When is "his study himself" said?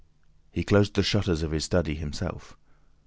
1.51-2.57